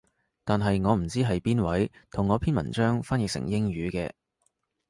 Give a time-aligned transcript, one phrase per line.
[0.43, 4.09] 但係我唔知係邊位同我篇文章翻譯成英語嘅